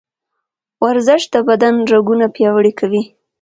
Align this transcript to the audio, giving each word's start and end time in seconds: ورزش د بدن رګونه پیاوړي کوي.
ورزش 0.85 1.23
د 1.33 1.35
بدن 1.47 1.75
رګونه 1.91 2.25
پیاوړي 2.35 2.71
کوي. 2.79 3.03